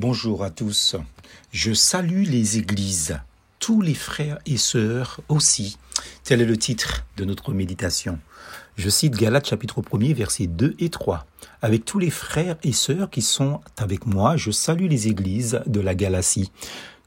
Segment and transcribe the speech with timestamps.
[0.00, 0.94] Bonjour à tous.
[1.50, 3.18] Je salue les églises,
[3.58, 5.76] tous les frères et sœurs aussi.
[6.22, 8.20] Tel est le titre de notre méditation.
[8.76, 11.26] Je cite Galates chapitre 1er versets 2 et 3.
[11.62, 15.80] Avec tous les frères et sœurs qui sont avec moi, je salue les églises de
[15.80, 16.52] la Galatie.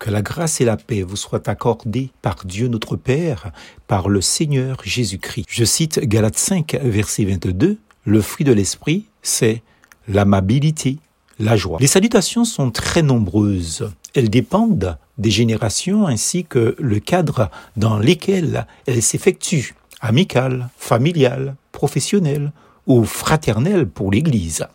[0.00, 3.52] Que la grâce et la paix vous soient accordées par Dieu notre Père,
[3.86, 5.46] par le Seigneur Jésus-Christ.
[5.48, 7.78] Je cite Galates 5 verset 22.
[8.04, 9.62] Le fruit de l'esprit, c'est
[10.08, 10.98] l'amabilité,
[11.40, 11.78] la joie.
[11.80, 13.90] Les salutations sont très nombreuses.
[14.14, 22.52] Elles dépendent des générations ainsi que le cadre dans lequel elles s'effectuent, amical, familial, professionnel
[22.86, 24.66] ou fraternel pour l'Église.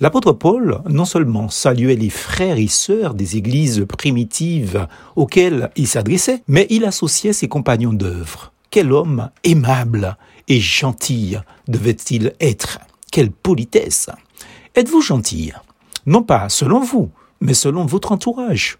[0.00, 6.42] L'apôtre Paul non seulement saluait les frères et sœurs des églises primitives auxquelles il s'adressait,
[6.48, 8.52] mais il associait ses compagnons d'œuvre.
[8.70, 10.16] Quel homme aimable
[10.48, 11.36] et gentil
[11.68, 12.80] devait-il être
[13.12, 14.10] Quelle politesse
[14.74, 15.52] Êtes-vous gentil?
[16.06, 18.78] Non pas selon vous, mais selon votre entourage.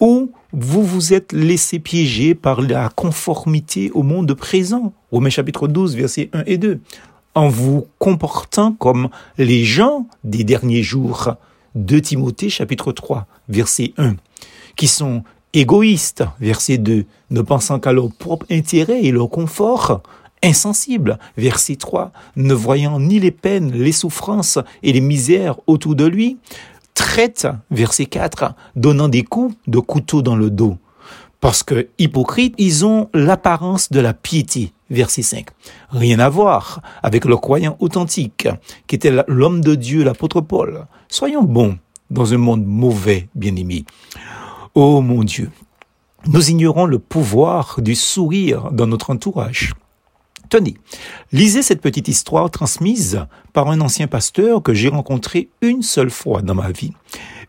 [0.00, 4.92] Ou vous vous êtes laissé piéger par la conformité au monde présent.
[5.10, 6.80] Romains chapitre 12, versets 1 et 2.
[7.34, 11.34] En vous comportant comme les gens des derniers jours.
[11.74, 14.16] De Timothée chapitre 3, verset 1.
[14.76, 20.02] Qui sont égoïstes, verset 2, ne pensant qu'à leur propre intérêt et leur confort,
[20.46, 26.06] insensibles, verset 3, ne voyant ni les peines, les souffrances et les misères autour de
[26.06, 26.38] lui,
[26.94, 30.78] traite, verset 4, donnant des coups de couteau dans le dos.
[31.40, 35.46] Parce que hypocrites, ils ont l'apparence de la piété, verset 5.
[35.90, 38.48] Rien à voir avec le croyant authentique,
[38.86, 40.86] qui était l'homme de Dieu, l'apôtre Paul.
[41.08, 41.76] Soyons bons
[42.10, 43.84] dans un monde mauvais, bien-aimé.
[44.74, 45.50] Oh mon Dieu,
[46.26, 49.74] nous ignorons le pouvoir du sourire dans notre entourage.
[50.48, 50.76] Tenez,
[51.32, 56.42] lisez cette petite histoire transmise par un ancien pasteur que j'ai rencontré une seule fois
[56.42, 56.92] dans ma vie.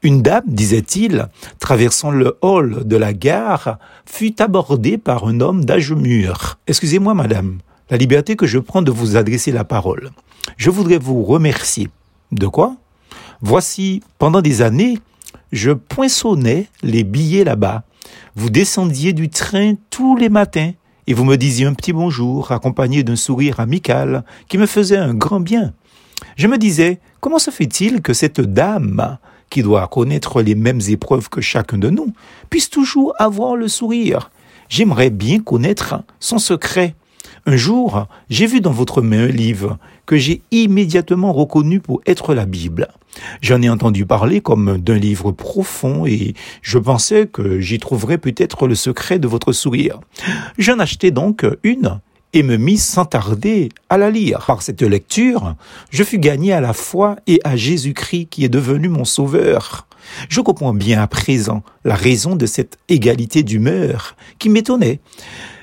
[0.04, 1.28] Une dame, disait-il,
[1.60, 6.60] traversant le hall de la gare, fut abordée par un homme d'âge mûr.
[6.68, 10.12] Excusez-moi, madame, la liberté que je prends de vous adresser la parole.
[10.56, 11.90] Je voudrais vous remercier.
[12.32, 12.76] De quoi?
[13.42, 15.00] Voici, pendant des années,
[15.52, 17.84] je poinçonnais les billets là-bas.
[18.36, 20.72] Vous descendiez du train tous les matins
[21.08, 25.14] et vous me disiez un petit bonjour accompagné d'un sourire amical qui me faisait un
[25.14, 25.74] grand bien.
[26.36, 29.18] Je me disais, comment se fait-il que cette dame,
[29.50, 32.14] qui doit connaître les mêmes épreuves que chacun de nous,
[32.50, 34.30] puisse toujours avoir le sourire?
[34.68, 36.94] J'aimerais bien connaître son secret.
[37.50, 42.34] Un jour, j'ai vu dans votre main un livre que j'ai immédiatement reconnu pour être
[42.34, 42.90] la Bible.
[43.42, 48.68] J'en ai entendu parler comme d'un livre profond et je pensais que j'y trouverais peut-être
[48.68, 50.02] le secret de votre sourire.
[50.58, 52.02] J'en achetai donc une
[52.34, 54.44] et me mis sans tarder à la lire.
[54.46, 55.56] Par cette lecture,
[55.90, 59.88] je fus gagné à la foi et à Jésus-Christ qui est devenu mon sauveur.
[60.28, 65.00] Je comprends bien à présent la raison de cette égalité d'humeur qui m'étonnait.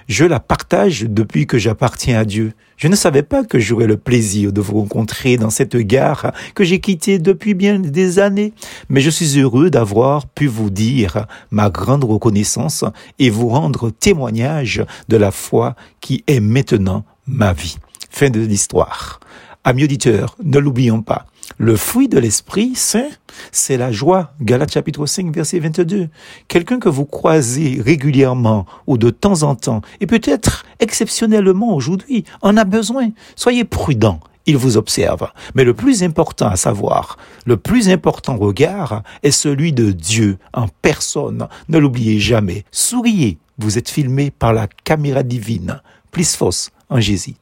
[0.06, 2.52] Je la partage depuis que j'appartiens à Dieu.
[2.76, 6.62] Je ne savais pas que j'aurais le plaisir de vous rencontrer dans cette gare que
[6.64, 8.52] j'ai quittée depuis bien des années,
[8.90, 12.84] mais je suis heureux d'avoir pu vous dire ma grande reconnaissance
[13.18, 17.78] et vous rendre témoignage de la foi qui est maintenant ma vie.
[18.10, 19.20] Fin de l'histoire.
[19.66, 21.24] Amis auditeurs, ne l'oublions pas.
[21.56, 23.08] Le fruit de l'Esprit Saint,
[23.50, 24.34] c'est la joie.
[24.42, 26.10] Galates chapitre 5 verset 22.
[26.48, 32.58] Quelqu'un que vous croisez régulièrement ou de temps en temps, et peut-être exceptionnellement aujourd'hui, en
[32.58, 33.08] a besoin.
[33.36, 34.20] Soyez prudents.
[34.44, 35.30] Il vous observe.
[35.54, 40.66] Mais le plus important à savoir, le plus important regard est celui de Dieu en
[40.82, 41.48] personne.
[41.70, 42.66] Ne l'oubliez jamais.
[42.70, 43.38] Souriez.
[43.56, 45.80] Vous êtes filmé par la caméra divine.
[46.10, 47.32] Plus fausse en Jésus.